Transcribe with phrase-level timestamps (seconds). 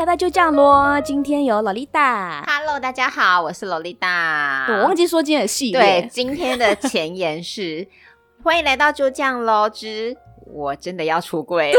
[0.00, 0.98] 来到就这样咯。
[1.02, 4.64] 今天有洛莉塔，Hello，大家好，我是洛莉塔。
[4.70, 7.86] 我忘记说今天的系列，对，今天的前言是
[8.42, 10.16] 欢迎来到就这样咯之。
[10.46, 11.78] 我真的要出柜了，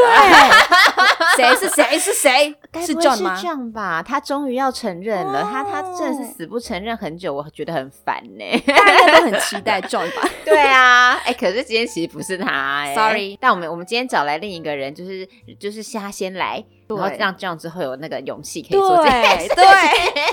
[1.36, 2.56] 对，谁是谁是谁？
[2.80, 3.36] 是 John 吗？
[3.36, 4.02] 是 John 吧？
[4.02, 8.64] 他终于要承认了，他他真的是死不承认很久，我觉得很烦呢。
[8.66, 10.28] 大家都很期待 John 吧？
[10.46, 13.38] 对啊，哎，可是今天其实不是他，Sorry。
[13.42, 15.28] 但我们我们今天找来另一个人，就是
[15.60, 16.64] 就是他先来。
[16.94, 19.56] 然后让这样之后有那个勇气可以做这件事情。
[19.56, 19.64] 对，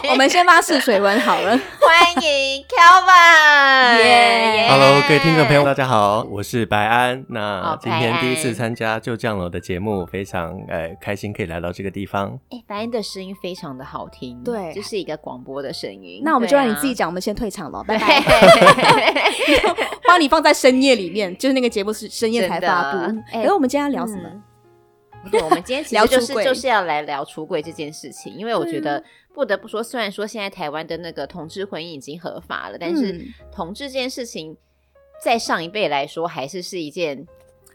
[0.02, 1.50] 对我们先发试水温好了。
[1.50, 7.24] 欢迎 Kelvin，耶！Hello，各位听众朋友，大家好，我是白安。
[7.28, 12.27] 那今天第一次参加就这样了的节目，非常呃开心可以来到这个地方。
[12.50, 16.22] 哎，白恩的声音非常的好听，对，这是一个广播的声音。
[16.24, 18.22] 那我们就让你自己讲，我们先退场了，拜拜。
[20.08, 22.98] 帮你放在深夜里面，就是那个节目是深夜才发布。
[23.30, 24.28] 哎，我们今天要聊什么？
[25.30, 29.02] 对，我们今天其实就是就是要来聊出柜这件事情，因为我觉得
[29.34, 33.20] 不得不说，虽然说现在台湾的那个同志婚姻已经合法了，但是
[33.52, 34.56] 同志这件事情
[35.22, 37.26] 在上一辈来说还是是一件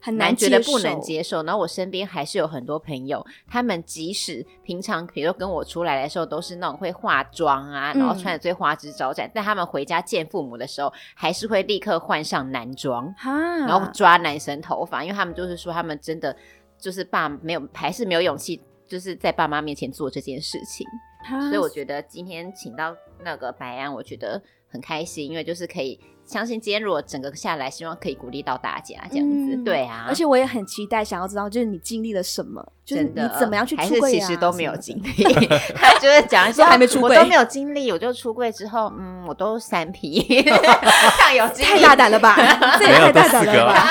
[0.03, 1.41] 很难觉得不能接受。
[1.43, 16.35] 然后我身边还是有很多朋友，他们即使平常比如说跟我出来的时候都是那种会化妆啊，然后穿的最花枝招展，但他们回家见父母的时候，还是会立刻换上男装，然后抓男生头发，因为他们就是说他们真的。
[16.75, 20.85] 就是爸没有，还是没有勇气，就是在爸妈面前做这件事情。
[21.47, 29.55] 所以我觉得今天请到那个白安，我觉得很开心，因为就是可以相信今天如果整个下来，希望可以鼓励到大家这样子。
[29.63, 34.13] 对啊，而且我也很期待，想要知道就是你经历了什么，就是你怎么样去出柜啊？
[34.13, 35.23] 还是其实都没有经历？
[35.75, 42.35] 他就是讲一些还没出柜，我都没有经历，我就出柜之后，嗯，我都三 P，这样有经历，太大胆了吧？
[42.79, 43.87] 这也太大胆了吧？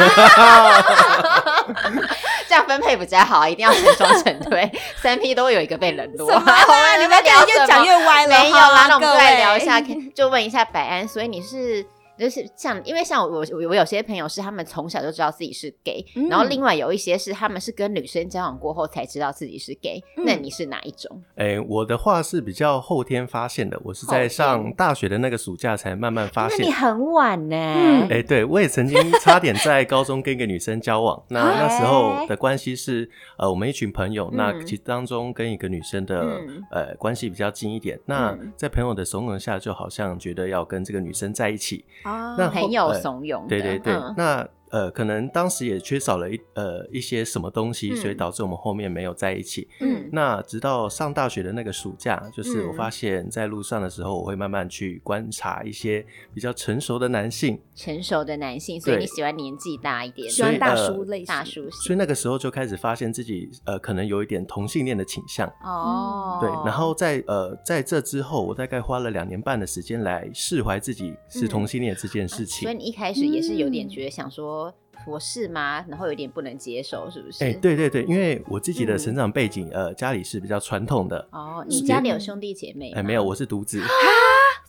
[2.49, 6.31] 这样分配比较好，一定要成双成对，三 P 都会有一个被冷落。
[6.33, 8.41] 你们聊越讲越歪了。
[8.41, 9.81] 没有啦，那我们再来聊一下，
[10.15, 11.87] 就问一下百安，所以你是。
[12.18, 20.24] 就是像，因为像我，我我有些朋友是他们从小就知道自己是 gay，嗯，然后另外有一些是他们是跟女生交往过后才知道自己是 gay，嗯。
[20.24, 21.23] 那你是哪一种？
[21.36, 26.58] 哎，欸，我的话是比较后天发现的，我是在上大学的那个暑假才慢慢发现。
[26.61, 27.56] 那你很晚呢？
[27.56, 33.08] 哎，欸，对，我也曾经 差点在高中跟一个女生交往，那那时候的关系是
[33.39, 41.84] 呃，我们一群朋友，那其实当中跟一个女生的，嗯，呃关系比较近一点，那在朋友的怂恿下，就好像觉得要跟这个女生在一起。
[42.05, 44.48] 那很有怂恿、呃，对对对，嗯、那。
[44.73, 49.69] 呃，可能当时也缺少了一呃一些什么东西，嗯，所以导致我们后面没有在一起。
[49.81, 57.61] 嗯，那直到上大学的那个暑假，就是我发现在路上的时候，我会慢慢去观察一些比较成熟的男性。
[57.75, 61.81] 成熟的男性，所以你喜欢年纪大一点，喜欢大叔类型，大叔型。
[61.83, 65.47] 所以那个时候就开始发现自己呃可能有一点同性恋的倾向。
[65.63, 72.67] 哦，对，然后在呃在这之后，我大概花了两年半的时间来释怀自己是同性恋这件事情。
[72.67, 72.73] 嗯啊。
[72.73, 74.61] 所以你一开始也是有点觉得想说。
[75.07, 75.85] 我是吗？
[75.89, 77.45] 然后有点不能接受，是不是？
[77.45, 81.29] 哎、欸，对对对，因为我自己的成长背景，嗯、呃，家里是比较传统的。
[81.33, 82.92] 哦，你家里有兄弟姐妹？
[82.92, 83.80] 哎、欸，没有，我是独子。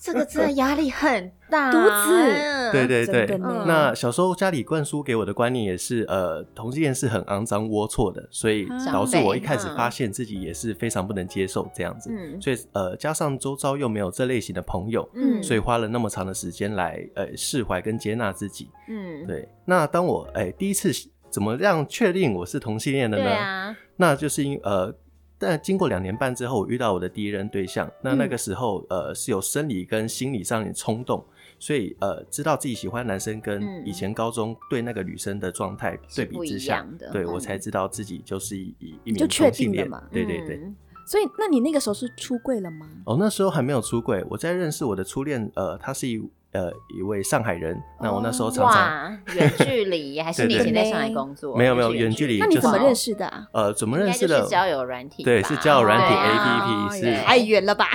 [0.03, 2.71] 这个真的 压力很大，独子。
[2.73, 12.09] 对对对，那小时候家里灌输给我的观念也是，呃，同性恋是很肮脏龌龊的，所以导致我一开始发现自己也是非常不能接受这样子。
[12.11, 18.69] 嗯，所以呃，加上周遭又没有这类型的朋友，嗯，所以花了那么长的时间来呃释怀跟接纳自己。
[18.89, 19.47] 嗯，对。
[19.63, 20.91] 那当我哎、欸、第一次
[21.29, 23.29] 怎么样确定我是同性恋的呢？
[23.29, 24.93] 啊，那就是因呃。
[25.43, 27.91] 但经过两年半之后，我遇到我的第一任对象。
[28.01, 31.23] 那那个时候，嗯、呃，是有生理跟心理上的冲动，
[31.59, 38.73] 所以呃，知道自己喜欢男生，跟以前高中对那个女生的状态对比之下，对、嗯、我才知道自己就是一
[39.03, 40.01] 一名同性恋嘛。
[40.11, 40.59] 对对对。
[41.05, 42.89] 所以，那你那个时候是出柜了吗？
[43.05, 44.25] 哦，那时候还没有出柜。
[44.29, 46.23] 我在认识我的初恋，呃，他是一。
[46.53, 51.57] 呃，一位上海人，那我那时候常常远距离， 还是你以前在上海工作？
[51.57, 53.47] 没有没有远距离，那你怎么认识的啊？
[53.53, 54.43] 呃，怎么认识的？
[54.43, 57.87] 是交友软体，对，是交友软体 APP，是太远了吧？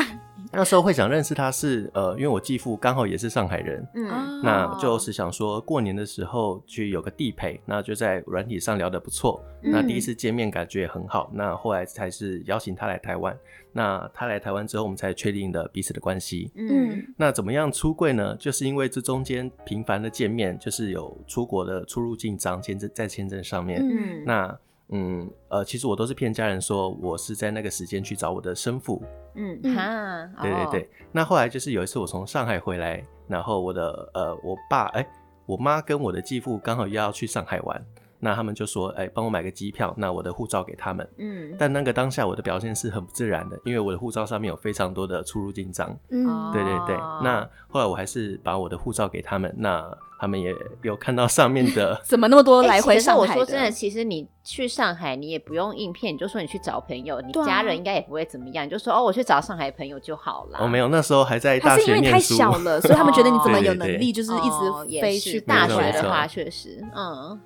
[0.52, 13.36] 那时候会想认识他是呃，因为我继父刚好也是上海人，嗯，那就是想说过年的时候去有个地陪，那就在软体上聊得不错，嗯，那第一次见面感觉也很好，那后来才是邀请他来台湾，
[13.72, 18.34] 那他来台湾之后，我们才确定的彼此的关系，嗯，那怎么样出柜呢？
[18.36, 24.58] 就是因为这中间频繁的见面，就是有出国的出入境章签证在签证上面，嗯，那。
[24.90, 29.02] 嗯，呃，其实我都是骗家人说我是在那个时间去找我的生父。
[29.34, 30.82] 嗯哈，对对对。
[30.82, 35.08] 哦、那后来就是有一次我从上海回来，然后我的呃，我爸哎、欸，
[35.46, 37.86] 我妈跟我的继父刚好又要去上海玩，
[38.20, 41.08] 那他们就说，哎，帮我买个机票，那我的护照给他们。
[41.18, 45.96] 嗯，但那个当下我的表现是很不自然的，因为我的护照上面有非常多的出入境章。
[46.10, 46.96] 嗯，对对对。
[47.22, 49.88] 那后来我还是把我的护照给他们，那
[50.20, 52.00] 他们也有看到上面的。
[52.04, 53.20] 怎么那么多来回上海？
[53.20, 60.58] 我说真的，其实你去上海，你也不用应骗，你就说你去找朋友，你家人应该也不会怎么样，你就说哦，我去找上海朋友就好了。
[60.60, 61.86] 哦，没有，那时候还在大学念书。
[61.86, 67.38] 是因为你太小了，所以他们觉得你怎么有 能力，就是一直飞去大学的话，确实，嗯。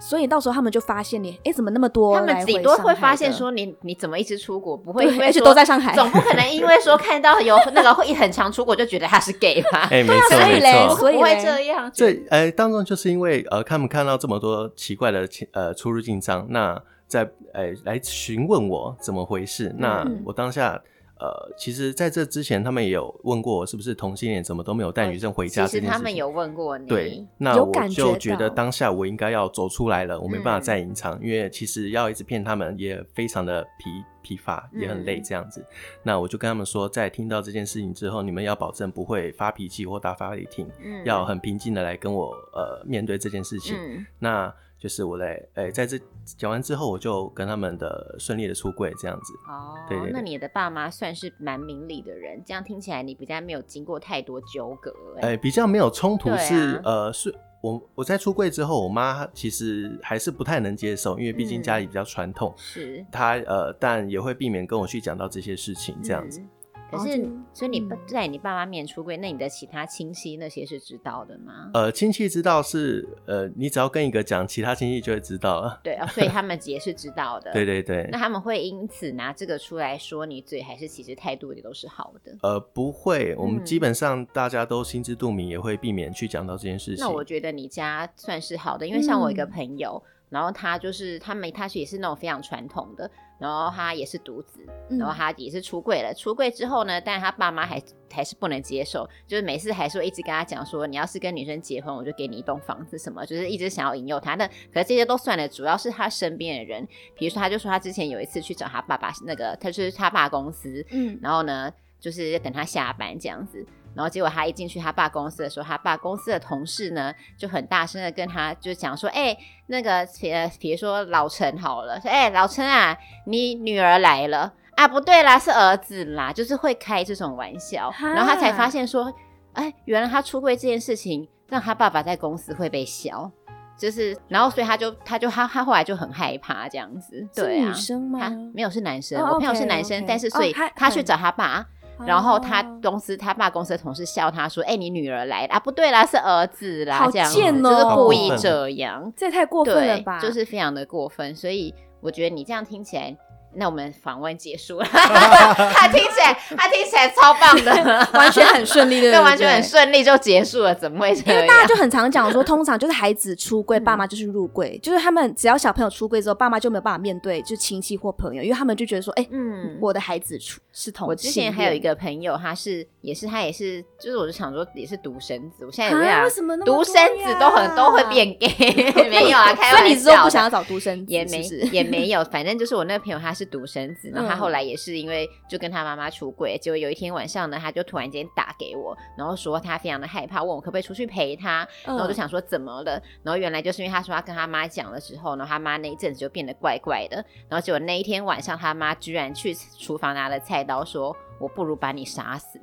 [0.00, 2.18] 所以到时候他们就发现你，哎，怎么那么多？
[2.18, 9.88] 他们顶多会发现说你你怎么一直出国，不会 因为都在上海，总不可能因为说看到有那个会一很常出国就觉得他是 gay 吧？
[9.90, 11.90] 哎，没错没错，所以不会这样。
[11.94, 20.80] 这，呃，当中就是因为呃，他们看到这么多奇怪的呃出入境章，那在呃来询问我怎么回事，那我当下。
[21.20, 25.66] 呃，其实在这之前，他们也有问过我是不是同性恋，怎么都没有带女生回家。
[25.66, 26.86] 其实他们有问过你。
[26.86, 33.90] 对，那我就觉得当下我应该要走出来了，我没办法再隐藏，嗯、因为其实要一直骗他们也非常的疲
[34.22, 35.60] 疲乏，也很累这样子。
[35.60, 35.66] 嗯、
[36.02, 43.76] 那我就跟他们说，在听到这件事情之后，你们要保证不会发脾气或大发雷霆，嗯、要很平静的来跟我呃面对这件事情。
[43.76, 44.54] 嗯、那。
[44.80, 49.34] 就是我来，哎、欸，在这讲完之后，我就跟他们的顺利的出柜这样子。
[49.46, 49.76] 哦。
[50.10, 54.90] 那你的爸妈算是蛮明理的人，这样听起来你比较没有经过太多纠葛。
[55.20, 66.40] 哎、欸，比较没有冲突是，啊、呃，是我我在出柜之后，我妈其实还是不太能接受，因为毕竟家里比较传统，嗯、是她呃，但也会避免跟我去讲到这些事情这样子。
[66.40, 66.48] 嗯
[66.90, 71.70] 可是，所以你在你爸妈面出柜，那你的其他亲戚那些是知道的吗？
[71.74, 75.80] 呃，亲戚知道是呃，你只要跟一个讲，其他亲戚就会知道了。
[75.82, 77.52] 对啊，所以他们 也是知道的。
[77.52, 78.08] 对对对。
[78.10, 82.36] 那他们会因此拿这个出来说你嘴，还是其实态度也都是好的？
[82.42, 87.04] 呃，不会，我们基本上大家都心知肚明，也会避免去讲到这件事情。
[87.04, 90.02] 那我觉得你家算是好的，因为像我一个朋友。
[90.04, 93.10] 嗯然后他就是他没，他也是那种非常传统的，
[93.40, 94.60] 然后他也是独子，
[94.90, 96.12] 然后他也是出柜了。
[96.12, 97.82] 嗯、出柜之后呢，但是他爸妈还
[98.12, 104.34] 还是不能接受，就是每次还是会一直跟他讲说，你要是跟女生结婚，我就给你一栋房子什么，就是一直想要引诱他。
[104.34, 113.66] 那可是这些都算了，主要是他身边的人，比如说他就说他之前有一次去找他爸爸，那个他就是他爸公司，嗯，然后呢，就是等他下班这样子。
[113.94, 122.96] 然后结果他一进去他爸公司的时候，他爸公司的同事呢就很大声的跟他就讲说：“哎、欸，那个比比如说老陈好了，说哎、欸、老陈啊，
[123.26, 124.86] 你女儿来了啊？
[124.86, 127.92] 不对啦，是儿子啦，就是会开这种玩笑。
[127.98, 129.12] 然后他才发现说，
[129.54, 133.28] 哎、欸，原来他出柜这件事情让他爸爸在公司会被笑，
[133.76, 137.28] 就是然后所以他就他就他他后来就很害怕这样子。
[137.34, 138.20] 对啊，女生吗？
[138.20, 141.66] 他没有是男生，哦、我朋友是男生.但是所以他去找他爸。
[142.00, 145.60] 哦”然后他公司他爸公司的同事笑他说：“哎、欸，你女儿来了啊？
[145.60, 150.18] 不对啦，是儿子啦，好这样贱哦，就是故意这样，这也太过分了吧？
[150.20, 151.34] 就是非常的过分。
[151.34, 153.16] 所以我觉得你这样听起来。”
[153.54, 161.34] 那我们访问结束了， 他听起来他听起来超棒的， 完全很顺利的， 对，完全很顺利就结束了，怎么会这样？
[161.34, 171.08] 因为大家就很常讲说，通常就是孩子出柜，爸妈就是入柜，就是他们只要小朋友出柜之后，爸妈就没有办法面对，就亲戚或朋友，因为他们就觉得说，哎，嗯，我的孩子出是同。
[171.08, 178.48] 我之前还有一个朋友，他是也是他也是，就是我就想说也是独生子，我现在有点为什么独生子都很都会变 gay？
[179.10, 179.76] 没有啊，开玩笑。
[179.78, 181.42] 所以你之后不想要找独生子，也没
[181.72, 183.80] 也没有，反正就是我那个朋友他是独生。
[183.94, 197.16] 子，然后他后来也是因为就跟他妈妈出轨，结果有一天晚上呢，他就突然间打给我，然后说他非常的害怕，问我可不可以出去陪他，然后我就想说怎么了，然后原来就是因为他说他跟他妈讲了之后呢，他妈那一阵子就变得怪怪的，
[197.48, 202.60] 然后结果那一天晚上他妈居然去厨房拿了菜刀，说我不如把你杀死，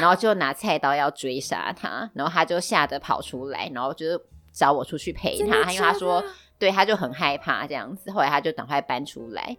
[0.00, 4.20] 然后就拿菜刀要追杀他，然后他就吓得跑出来，然后就是
[4.52, 6.24] 找我出去陪他，因为他说
[6.58, 9.56] 对他就很害怕这样子，后来他就赶快搬出来。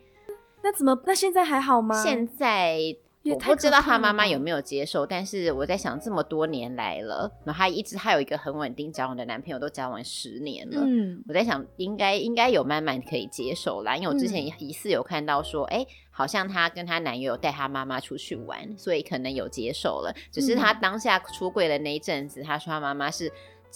[0.63, 0.99] 那怎么？
[1.05, 2.03] 那现在还好吗？
[2.03, 2.79] 现在
[3.23, 10.81] 我不知道他妈妈有没有接受，但是我在想，这么多年来了，然后他一直他有一个很稳定交往的男朋友，都交往十年了。
[10.81, 15.87] 嗯，我在想，应该应该有慢慢可以接受啦，因为我之前疑似有看到说，哎、嗯欸，
[16.17, 20.11] 好像她跟她男友带她妈妈出去玩，所以可能有接受了。
[20.31, 23.31] 只是她当下出柜的那一阵子，她说她妈妈是。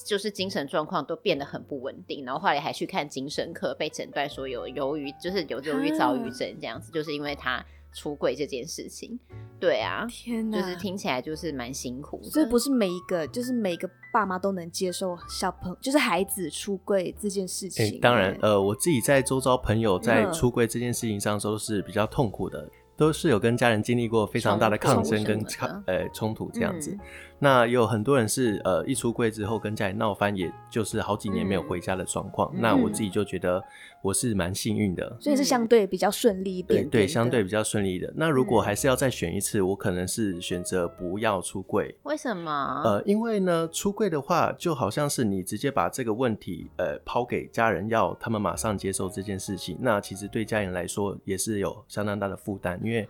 [0.05, 9.19] 就是精神状况都变得很不稳定，然后后来还去看精神科，被诊断说有忧郁，就是有忧郁、躁郁症这样子，就是因为他出柜这件事情。
[9.59, 12.29] 对啊，天哪，就是听起来就是蛮辛苦的。
[12.29, 17.85] 所以不是每一个，就是每个爸妈都能接受小朋友，就是孩子出柜这件事情。
[17.85, 22.67] 欸，当然，呃，我自己在周遭朋友在出柜这件事情上都是比较痛苦的，
[22.97, 26.91] 都是有跟家人经历过非常大的抗争跟抗呃冲突这样子。
[26.91, 26.99] 嗯
[27.43, 32.51] 那也有很多人是呃一出柜之后跟家里闹翻，也就是好几年没有回家的状况。
[32.53, 33.59] 嗯、那我自己就觉得
[34.03, 36.89] 我是蛮幸运的，所以是相对比较顺利一点，点。
[36.91, 38.13] 对对，相对比较顺利的。
[38.15, 41.97] 那如果还是要再选一次，嗯、我可能是选择不要出柜。
[42.03, 42.81] 为什么？
[42.85, 49.75] 呃，因为呢，出柜的话就好像是你直接把这个问题呃抛给家人，要他们马上接受这件事情。
[49.81, 53.09] 那其实对家人来说也是有相当大的负担，因为。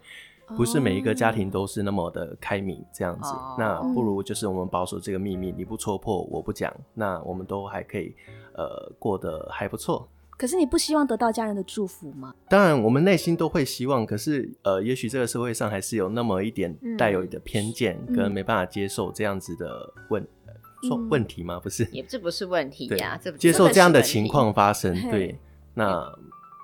[0.56, 8.16] 不是每一个家庭都是那么的开明这样子，哦、那不如就是我们保守这个秘密，你不戳破，我不讲，那我们都还可以，
[8.54, 10.08] 呃，过得还不错。
[10.38, 12.34] 可是你不希望得到家人的祝福吗？
[12.50, 21.60] 当然，我们内心都会希望，可是呃，也许这个社会上还是有那么一点带有你的偏见，嗯、跟没办法接受这样子的问、嗯、说问题吗？
[21.60, 25.40] 不是，也这不是问题呀，这接受这样的情况发生，对，
[25.74, 26.12] 那。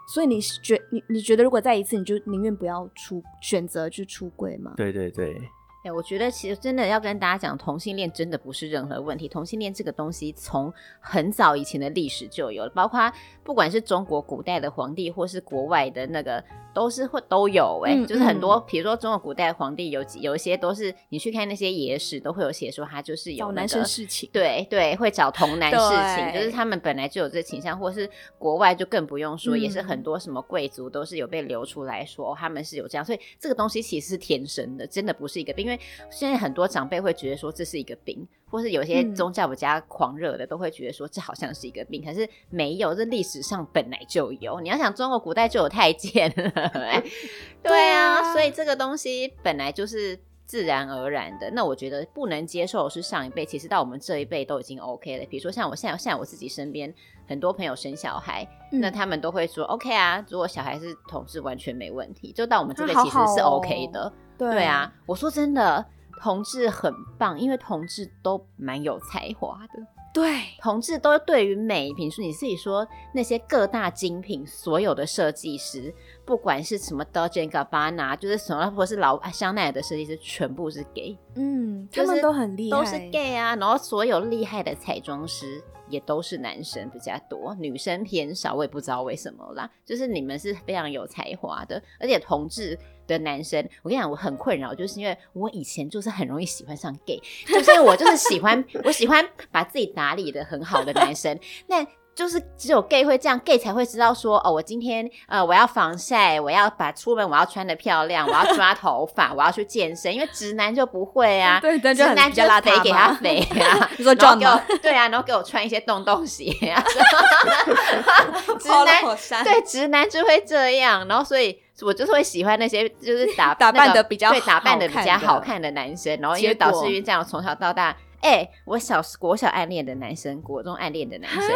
[0.08, 4.74] 所以你觉你你觉得如果再一次，你就宁愿不要出选择去出柜吗？
[4.78, 5.38] 对对对。
[5.84, 9.28] 哎、欸，我觉得其实真的要跟大家讲，同性恋真的不是任何问题。
[9.28, 13.12] 同性恋这个东西从很早以前的历史就有了，包括
[13.44, 16.44] 不管是中国古代的皇帝，或是国外的那个。
[16.74, 25.78] 都是会都有哎、就是很多，比如说中国古代皇帝有有一些都是，你去看那些野史都会有写说他就是有、那个、男生事情，对对，会找童男事
[26.16, 28.08] 情，就是他们本来就有这倾向，或是
[28.38, 35.77] 国外就更不用说，嗯、也是很多什么贵族都是有被流出来说他们是有这样，所以这个东西其实是天生的，真的不是一个病，因为
[36.10, 38.28] 现在很多长辈会觉得说这是一个病。
[38.50, 44.62] 或是有些宗教比较狂热的，嗯、都会觉得说这好像是一个病，可是没有，这历史上本来就有。
[44.62, 47.04] 你要想，中国古代就有太监了，
[47.62, 51.52] 对啊，所以这个东西本来就是自然而然的。
[51.52, 55.26] 那我觉得不能接受是上一辈，其实到我们这一辈都已经 OK 了。
[55.26, 56.94] 比如说像我现在，现在我自己身边
[57.28, 62.32] 很多朋友生小孩，嗯、那他们都会说 OK 啊，如果小孩是同志，完全没问题。
[62.32, 64.94] 就到我们这边其实是 OK 的，对，对啊。
[65.06, 65.86] 我说真的。
[66.20, 69.86] 同志很棒，因为同志都蛮有才华的。
[70.12, 75.94] 对，同志都对于美，比如说你自己说那些各大精品，所有的设计师，
[76.26, 81.16] 不管是什么 Dolce & Gabbana，就是什么，或是老香奈儿的设计师，全部是 gay。
[81.36, 83.56] 嗯，他们都很厉害，都是 gay 啊。
[83.56, 89.70] 然后所有厉害的彩妆师也都是男生比较多，女生偏少，我也不知道为什么啦。
[89.86, 92.78] 就是你们是非常有才华的，而且同志。
[93.08, 97.18] 的男生，我跟你讲，我很困扰，就是因为我以前就是很容易喜欢上 gay，
[97.48, 101.88] 就是我就是喜欢， 我喜欢把自己打理的很好的男生，那
[102.18, 114.60] 就是只有 gay 会这样，gay 才会知道说，哦，我今天呃我要防晒，我要把出门我要穿的漂亮，我要抓头发，我要去健身，因为直男就不会啊， 对，直男就肥给他肥啊， 你说壮吗？
[114.82, 116.84] 对啊，然后给我穿一些洞洞鞋啊，
[118.60, 121.60] 直男对直男就会这样，然后所以。
[121.82, 131.56] 我就是会喜欢那些就是打打扮的比较对打扮的比较好看的男生，然后因为导致于这样从小到大，哎、欸，我小国小暗恋的男生，国中暗恋的男生，蛤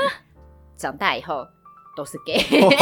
[0.82, 1.48] 长大以后。
[1.96, 2.70] 都是 gay，真的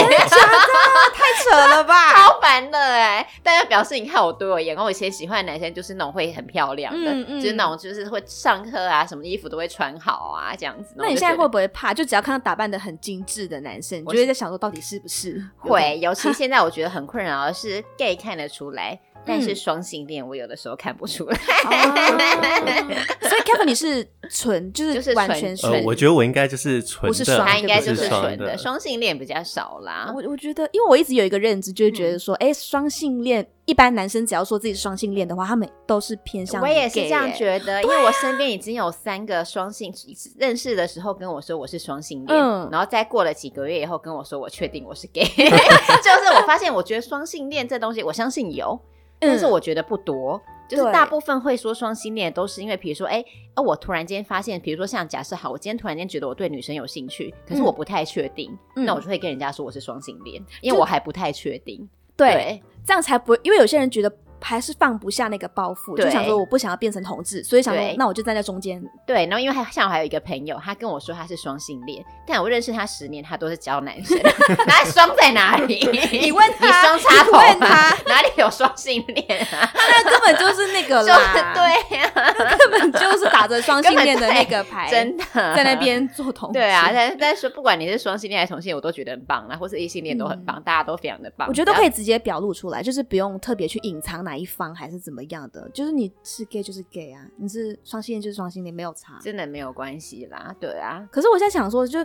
[1.13, 3.27] 太扯了吧，超烦的哎！
[3.43, 10.93] 大家表示你看我对我眼光，我以前喜欢的男生就是那种会很漂亮的，嗯嗯、就是那种就是会上课啊，什么衣服都会穿好啊，这样子。
[10.95, 11.93] 那你现在会不会怕？
[11.93, 15.43] 就只要看到打扮的很精致的男生，你就会在想说到底是不是？
[15.57, 18.99] 会，尤其现在我觉得很困扰的是 gay 看得出来。
[19.25, 21.35] 但是双性恋，我有的时候看不出来。
[21.35, 25.83] 所以 Kevin 你是纯，就是完全纯。
[25.83, 28.57] 我觉得我应该就是纯的，他应该就是纯的。
[28.57, 30.11] 双性恋比较少啦。
[30.15, 36.61] 我我觉得，因为我一直有一个认知，就是觉得说，哎，双性恋一般男生只要说自己是双性恋的话，他们都是偏向。
[36.61, 39.93] 我也是这样觉得，因为我身边已经有三个双性
[40.37, 42.39] 认识的时候跟我说我是双性恋，
[42.71, 48.79] 然后再过了几个月以后跟我说我确定我是 gay， 就是我发现，我觉得双性恋这东西，我相信有。
[49.21, 61.89] 但是我觉得不多，嗯、就是大部分会说双性恋都是因为，比如说，哎、欸，哦，我突然间发现，比如说像假设好，我今天突然间觉得我对女生有兴趣，可是我不太确定，嗯、那我就会跟人家说我是双性恋，因为我还不太确定。
[62.15, 64.09] 对，对这样才不会，因为有些人觉得。
[64.41, 68.81] 还是放不下那个包袱，就想说我不想要变成同志，所以想说那我就站在中间。
[69.05, 74.17] 对，然后因为还像我还有一个朋友，他跟我说他是双性恋，但我认识他十年，他都是交男生。
[74.67, 75.79] 那双在哪里？
[76.19, 79.69] 你问他，你双插头，问他哪里有双性恋啊？
[79.73, 86.51] 他根本就是那个啦，对呀、啊，根本就是打着双性恋的那个牌，真的在那边做同。
[86.51, 91.47] 对啊，但但是不管你是双性恋还是同性恋，我都觉得很棒啊，或是异性恋都很棒，嗯、大家都非常的棒。
[91.47, 101.03] 我觉得都可以直接表露出来，就是不用特别去隐藏哪一方还是怎么样的，就是你是 gay 就是 gay 啊，你是双性恋就是双性恋，没有差，真的没有关系啦，对啊。
[101.11, 101.97] 可是我现在想说，就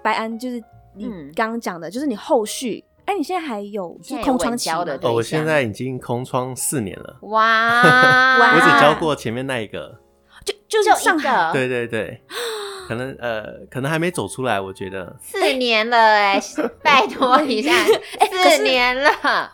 [0.00, 0.62] 白安，就是
[0.94, 4.96] 你刚刚讲的，就是你后续，哎、嗯，你现在还有是空窗期的？
[5.02, 7.18] 哦，我现在已经空窗四年了。
[7.22, 7.82] 哇，
[8.54, 9.98] 我只教过前面那一个。
[10.68, 12.22] 就是上海，对对对。
[12.92, 17.72] 可能呃，可能还没走出来，我觉得四年了哎、欸， 拜托一下，
[18.30, 19.10] 四年了。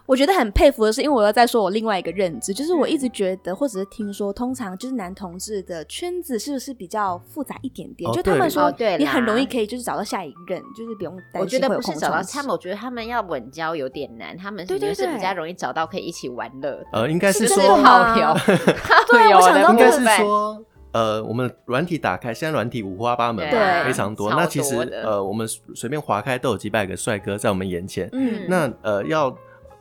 [0.06, 8.10] 我觉得很佩服的是，因为我要再说我另外一个认知，就是我一直觉得，或者是听说，通常就是男同志的圈子是不是比较复杂一点点？
[8.10, 11.40] 哦、就他们说，你很容易可以就是找到下一任，就是不用担心。
[11.40, 16.86] 我觉得不是找到他们，我觉得他们要稳交有点难，他们是是比较容易找到可以一起玩乐的。
[16.92, 18.34] 呃，应该是说好聊，
[19.12, 20.60] 对，我想应该是说。
[20.92, 24.30] 呃，我们软体打开，现在软体五花八门，对，非常多。
[24.30, 28.08] 多那其实呃，我们随便划开都有几百个帅哥在我们眼前。
[28.12, 29.36] 嗯，那呃，要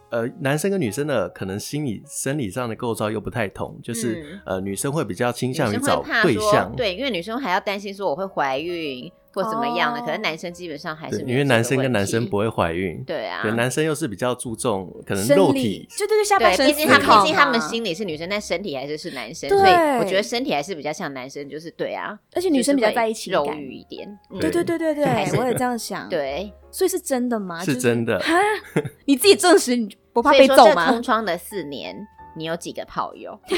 [0.10, 9.12] 呃，男生跟女生的可能心理生理上的构造又不太同，就是、嗯、呃，女生会比较倾向于找对象，对，因为女生还要担心说我会怀孕。
[9.34, 24.08] 或怎么样的，可能男生基本上还是因为男生跟男生不会怀孕，对啊，对，男生又是比较注重可能肉体，就对对下半身，毕竟他毕竟他们心里是女生，但身体还是是男生，所以我觉得身体还是比较像男生，就是对啊，而且女生比较在意情感，肉欲一点，
[24.40, 25.06] 对对对对对，
[25.38, 27.64] 我也这样想， 对，所以是真的吗？
[27.64, 28.22] 是真的，
[29.06, 30.92] 你自己证实，你不怕被揍吗？
[30.92, 31.96] 空窗的四年。
[32.38, 33.38] 你有几个炮友？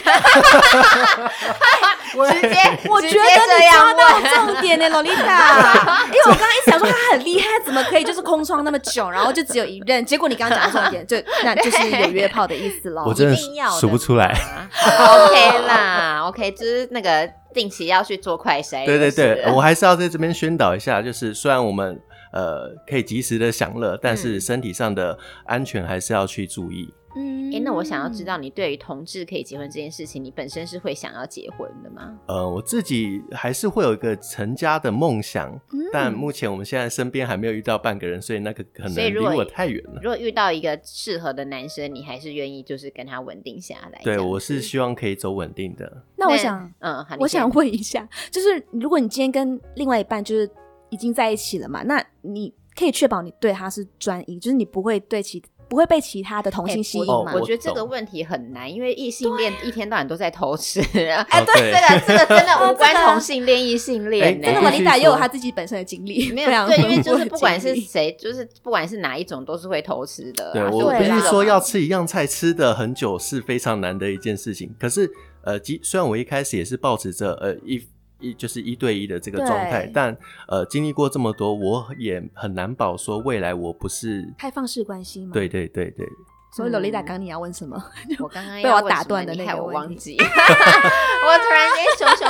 [2.10, 2.56] 直接，
[2.90, 6.06] 我觉得你抓到重点呢，洛丽塔。
[6.08, 10.04] 因为我刚刚一直想说他很厉害，怎么可以就是空窗那么久，然后就只有一任？
[10.04, 13.04] 结果你刚刚讲到重点，就 那就是有约炮的意思喽。
[13.06, 13.36] 我真的
[13.80, 14.28] 数不出来。
[14.74, 18.86] OK 啦，OK，就是那个定期要去做快筛。
[18.86, 22.00] 对对对，我还是要在这边宣导一下，就是虽然我们
[22.34, 26.92] 呃可以及时的享乐，但是身体上的安全还是要去注意。
[27.16, 32.18] 嗯，哎、欸，那我想要知道，你对于同志可以结婚这件事情，你本身是会想要结婚的吗？
[32.28, 40.00] 呃，我自己还是会有一个成家的梦想，嗯、但目前我们现在身边还没有遇到半个人，所以那个可能离我太远了。
[40.04, 44.00] 如果遇到一个适合的男生，你还是愿意就是跟他稳定下来？
[44.04, 46.04] 对，我是希望可以走稳定的。
[46.16, 50.50] 那我想，嗯，我想问一下，就是如果你今天跟另外一半就是
[50.90, 55.42] 已经在一起了嘛，那你可以确保你对他是专一，就是你不会对其。
[55.70, 57.32] 不会被其他的同性吸引吗？
[57.34, 60.82] 我觉得这个问题很难，因为异性恋一天到晚都在偷吃。
[61.30, 64.42] 哎，对，这个这个真的 无关同性恋、异性恋。
[64.42, 64.72] 真的吗？
[64.72, 66.68] 李达也有他自己本身的经历，没有？
[66.68, 70.52] 对，因为就是不管是谁，就是不管是哪一种，都是会偷吃的。
[70.54, 74.76] 对，我不是说要吃一样菜吃的很久是非常难的一件事情。
[74.80, 75.08] 可是，
[75.44, 77.88] 呃，虽然我一开始也是抱持着呃一。
[78.20, 80.16] 一就是一对一的这个状态，但
[80.48, 85.32] 呃，经历过这么多，我也很难保说未来我不是开放式关系吗？
[85.34, 86.08] 对对对对。
[86.52, 87.78] 所以洛丽达刚你要问什么？
[88.18, 90.18] 我刚刚被我打断的那个，我忘记。
[90.20, 92.29] 我突然间熊熊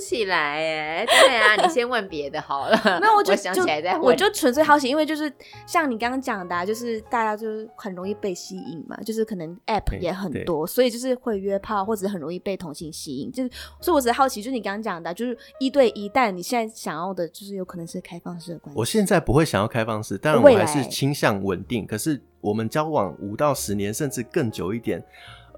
[0.00, 2.80] 起来，哎， 对啊，你先问别的好了。
[3.00, 4.02] 那我就想起来再问。
[4.02, 5.32] 我就纯粹好奇，因为就是
[5.66, 13.30] 像你刚刚讲的，就是大家就是很容易被吸引嘛，就是可能 app 也很多，所以就是会约炮或者很容易被同性吸引。
[13.30, 18.78] 就是，所以我只是好奇，就是你刚刚讲的，就是一对一，但你现在想要的，就是有可能是开放式的关系。
[18.78, 21.86] 我现在不会想要开放式，但我还是倾向稳定。
[21.86, 22.22] 可是。
[22.42, 25.04] 我们交往五到十年，甚至更久一点，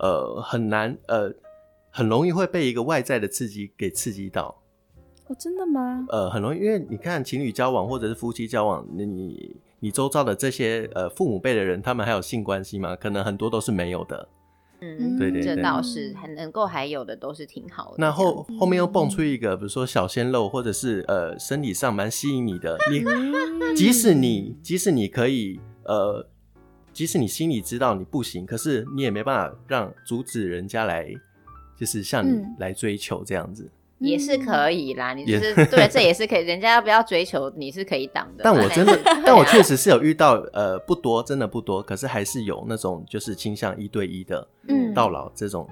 [0.01, 1.33] 呃，很难，呃，
[1.93, 4.61] 很容易会被一个外在的刺激给刺激到。
[5.27, 6.05] 哦，真的吗？
[6.09, 12.97] 呃，很容易，因为你看情侣交往或者是夫妻交往，你你周遭的这些呃父母辈的人，他们还有性关系吗？
[12.97, 14.29] 可能很多都是没有的。
[14.81, 17.97] 嗯，对对對，这倒是很能够还有的都是挺好的。
[17.99, 23.05] 那后后面又蹦出一个，比如说小鲜肉，或者是呃身体上蛮吸引你的，你
[23.77, 26.27] 即使你即使你可以呃。
[26.95, 31.11] 即使你心里知道你不行，可是你也没办法让阻止人家来，
[31.77, 33.65] 就是向你来追求这样子，
[33.99, 35.15] 嗯、也是可以啦。
[35.15, 36.45] 你就是对，这也是可以。
[36.45, 38.43] 人家要不要追求，你是可以挡的。
[38.45, 45.69] 但我真的， 但我确实是有遇到，呃，不多，真的不多，可是还是有那种就是倾向一对一的，嗯，到老这种。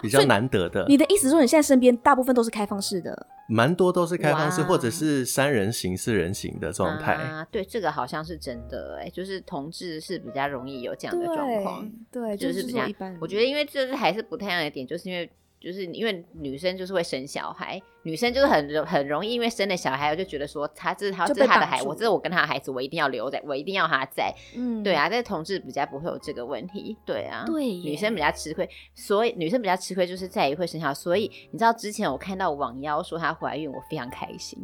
[0.00, 0.84] 比较难得的。
[0.88, 3.26] 你的意思说，你现在身边大部分都是开放式的？
[3.48, 7.14] 蛮多都是开放式，或者是三人行、四人行的状态。
[7.14, 13.16] 啊，对，这个好像是真的，哎，就是同志是比较容易有这样的状况，对，就是比较一般。
[13.20, 15.30] 我觉得，因为这是还是不太一样的点，就是因为。
[15.62, 24.34] 就是因为女生就是会生小孩，女生就是很容很容易因为生了小孩，我就觉得说她这是她这是他的孩子，我这是我跟她的孩子，我一定要留在，我一定要她在。
[24.56, 34.58] 嗯，对啊，但是同志比较不会有这个问题，对啊，对，女生比较吃亏，所以女生比较吃亏就是在于会生小孩，所以你知道之前我看到网妖说她怀孕，我非常开心，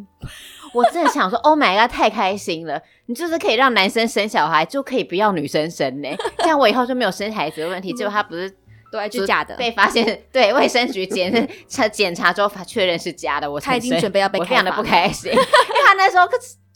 [0.75, 6.09] 我真的想说， Oh my god，太开心了，你就是可以让男生生小孩，就可以不要女生生呢，
[6.39, 8.53] 这样我以后就没有生孩子的问题，结果她不是。
[8.91, 13.51] 对，就假的，被发现，对卫生局检查检查之后，确认是假的。
[13.51, 15.45] 我他已经准备要被开，我非常的不开心， 因为
[15.87, 16.27] 他那时候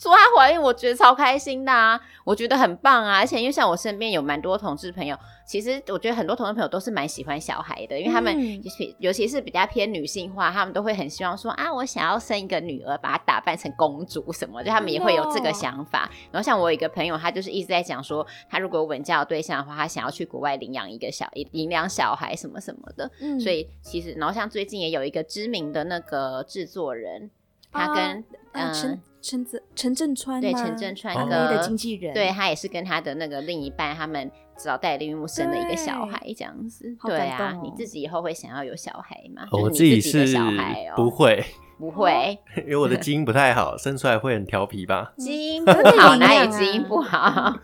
[0.03, 3.19] 说她怀孕，我觉得超开心的啊，我觉得很棒啊。
[3.19, 16.11] 而且因为像我身边有蛮多同志朋友，其实我觉得很多同志朋友都是蛮喜欢小孩的，因为他们尤其、嗯、尤其是比较偏女性化，他们都会很希望说啊，我想要生一个女儿，把她打扮成公主什么，就他们也会有这个想法。
[16.33, 23.09] 然后像我有一个朋友，他就是一直在讲说，他如果有稳嫁的对象的话，他想要去国外领养一个小领养小孩什么什么的。
[23.21, 27.31] 嗯，所以其实然后像最近也有一个知名的那个制作人，
[27.73, 29.01] 他跟嗯。
[29.25, 36.93] 陈子陈振川对陈振川哥的经纪人，对他也是跟他的那个另一半，他们早代孕育生了一个小孩，这样子。
[37.05, 39.47] 对啊，你自己以后会想要有小孩吗？
[39.53, 41.41] 我自己是小孩不会。
[41.79, 45.13] 不会，因为我的基因不太好，生出来会很调皮吧？
[45.19, 47.55] 基因不好，哪有基因不好？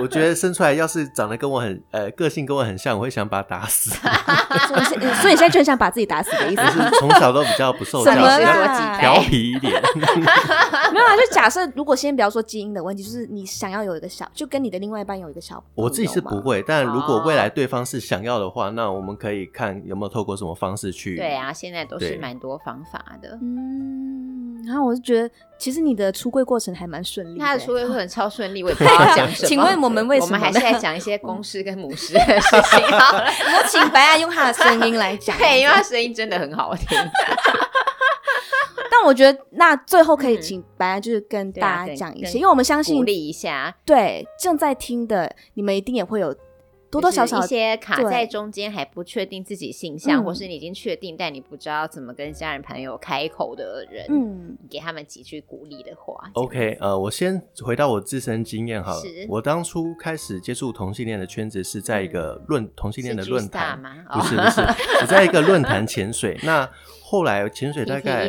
[0.00, 3.90] 我觉得生出来要是长得跟我很呃个性跟我很像，我会想把他打死。
[5.20, 6.62] 所以你现在就很想把自己打死的意思？
[6.66, 8.14] 是从小都比较不受教，
[8.98, 9.80] 调皮一点。
[9.96, 15.62] 没有啊，就假设如果先不要说基因的问题，就是你想要有一个小，就跟你的另外一半有一个小。
[15.74, 21.16] 我自己是不会，但如果未来对方是想要的话，那我们可以看有没有透过什么方式去。
[21.16, 23.38] 对啊，现在都是蛮多方法的。
[23.40, 23.55] 嗯，
[24.66, 27.44] 然后我就觉得，其实你的出柜过程还蛮顺利的。
[27.44, 29.48] 他的出柜过程超顺利，我也不知道讲 什么。
[29.48, 30.26] 请问我们为什么？
[30.26, 32.80] 我们还是在讲一些 公事跟母事的事情。
[32.98, 36.86] 好我请白安用他的声音来讲，对，因为他声音真的很好听。
[38.90, 46.34] 但我觉得，那最后可以请白安就是跟大家讲一些，因为我们相信鼓励一下，对正在听的你们一定也会有。
[47.00, 56.30] 多多少少一些卡在中间还不确定自己性向，或是你已经确定但你不知道怎么跟家人朋友开口的人，嗯，给他们几句鼓励的话。
[56.34, 59.02] OK，呃，我先回到我自身经验好了。
[59.28, 63.94] 我当初开始接触同性恋的圈子是在一个论同性恋的论坛吗？
[64.12, 64.60] 不是不是，
[65.00, 66.38] 我在一个论坛潜水。
[66.44, 66.68] 那
[67.08, 68.28] 后来潜水大概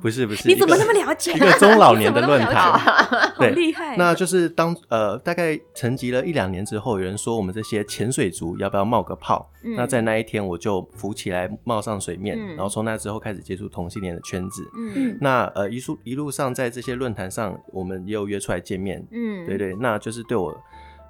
[0.00, 1.32] 不是不是， 你怎么那么了解？
[1.32, 2.80] 一个中老年的 论坛，
[3.36, 3.96] 对，厉害。
[3.96, 9.50] 那就是当呃大概沉寂了一两年之后，有人说我们这些潜水族要不要冒个泡？
[9.76, 14.62] 那在那一天我就浮起来冒上水面，然后从那之后开始接触同性恋的圈子。
[14.78, 19.04] 嗯，那呃一路一路上在这些论坛上，我们也有约出来见面。
[19.10, 20.54] 嗯，对对，那就是对我。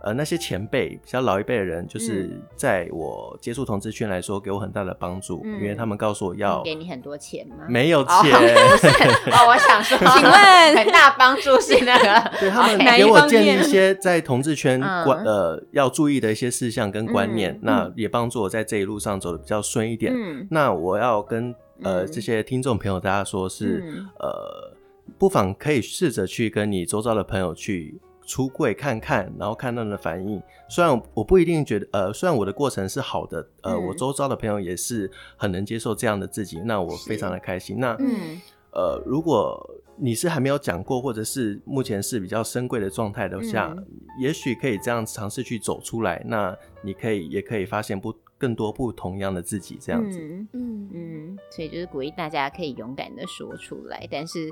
[0.04, 7.64] 呃，那些前辈比较老一辈的人，就是在我接触同志圈来说，给我很大的帮助，因为他们告诉我要给你很多钱吗？
[7.70, 8.14] 没有钱。
[8.14, 12.30] 哦，我想说， 请问很大帮助是那个？
[12.38, 20.12] 对，他们给我建立一些在同志圈观呃要注意的一些事项跟观念，那也帮助我在这一路上走的比较顺一点。
[20.50, 23.82] 那我要跟呃这些听众朋友大家说，是
[24.18, 24.76] 呃，
[25.16, 27.98] 不妨可以试着去跟你周遭的朋友去。
[28.26, 30.42] 出柜看看，然后看他们的反应。
[30.68, 37.78] 虽然我不一定觉得，呃，虽然我的过程是好的，呃，嗯、我周遭的朋友也是很能接受这样的自己，那我非常的开心。
[37.78, 38.40] 那，嗯、
[38.72, 39.60] 呃，如果
[39.96, 43.86] 你是还没有讲过，或者是目前是比较深贵的状态的下，嗯、
[44.18, 46.22] 也许可以这样尝试去走出来。
[46.26, 50.18] 那你可以也可以发现不更多不同样的自己，这样子。
[50.18, 54.50] 嗯嗯嗯，所以就是鼓励大家可以勇敢的说出来，但是。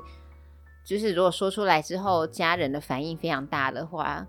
[0.85, 4.25] 就是如果说出来之后，家人的反应非常大的话，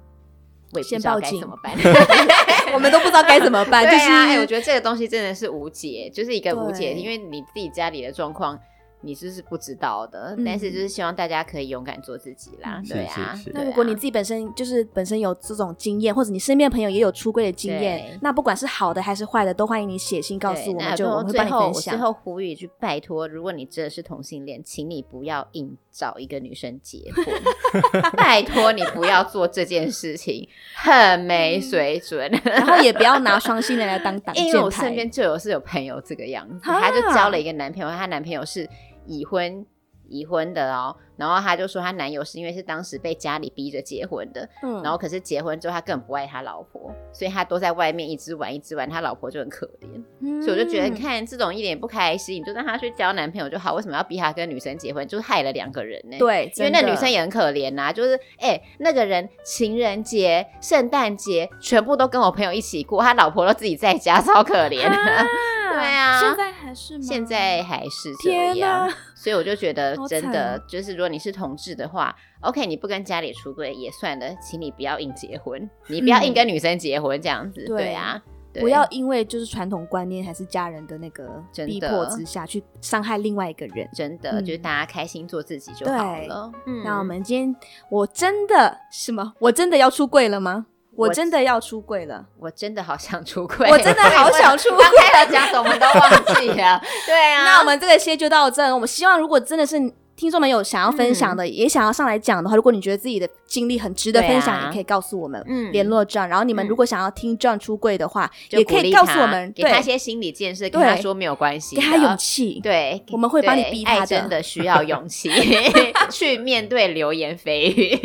[0.72, 1.74] 我也不知道该怎么办。
[2.74, 3.84] 我们都不知道该怎么办。
[3.88, 8.58] 对啊，哎，我觉得这个东西真的是无解，就是一个无解，因为你自己家里的状况。
[9.06, 13.38] 你是是不知道的，但是就是希望大家可以勇敢做自己啦，对啊。
[13.52, 21.94] 那如果你自己本身就是本身有这种经验，或者你身边朋友也有出柜的经验，那不管是好的还是坏的，都欢迎你写信告诉我们，就我们会帮你分享。
[21.94, 27.24] 最后呼吁一句，拜托，如果你真的是同性恋，请你不要硬找一个女生结婚，
[28.18, 32.28] 拜托你不要做这件事情，很没水准。
[32.44, 34.48] 然后也不要拿双性恋来当挡箭牌。
[34.48, 38.68] 因为我身边就有是有朋友这个样子，她就交了一个男朋友，她男朋友是。
[39.06, 39.66] 已婚，
[40.08, 40.96] 已婚的哦。
[41.16, 55.06] 然后她就说，她男友是因为是当时被家里逼着结婚的，嗯，然后可是结婚之后他根本不爱他老婆，所以他都在外面一直玩一直玩，他老婆就很可怜，嗯、所以我就觉得，你看这种一点不开心，你就让他去交男朋友就好，为什么要逼他跟女生结婚？
[55.06, 56.18] 就是害了两个人呢？
[56.18, 64.84] 对，因为那女生也很可怜呐、啊，就是哎、欸，那个人情人节、圣诞节全部都跟我朋友一起过，他老婆都自己在家，超可怜。
[64.84, 65.24] 啊
[65.74, 67.04] 对啊，现在还是吗？
[67.06, 71.84] 现在还是这样，哪所以我就觉得 真的就是，如果你是同志的。
[71.94, 78.20] 话，OK，你不跟家里出柜也算了，请你不要硬结婚，你不要硬跟女生结婚这样子，嗯、对啊，
[78.52, 86.50] 对不要因为就是传统观念还是家人的那个逼迫之下去伤害另外一个人，真的，嗯、就是大家开心做自己就好了。
[86.66, 87.56] 嗯，那我们今天
[87.90, 89.34] 我真的是吗？
[89.38, 90.66] 我真的要出柜了吗？
[90.96, 94.84] 我真的要出柜了，我真的好想出柜，我真的好想出柜。
[94.84, 97.44] 刚开始讲什么都忘记了， 对啊。
[97.44, 99.92] 那我们这个先就到这，我们希望如果真的是。
[100.16, 106.28] 听众们有想要分享的，嗯、也想要上来讲的话，如果你觉得自己的经历很值得分享，啊、也可以告诉我们，嗯，联络 John。
[106.28, 112.60] 然后你们如果想要听 John 出柜的话，嗯、也可以告诉我们，给他一些心理建设，跟他说没有关系，给他勇气。
[112.62, 114.00] 对，我们会帮你逼他的。
[114.02, 115.28] 爱真的需要勇气
[116.12, 117.98] 去面对流言蜚语，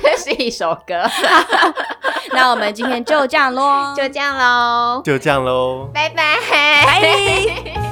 [0.00, 1.02] 这是一首歌。
[2.32, 7.80] 那我们今天就这样喽，就这样喽，就这样喽，拜拜，拜。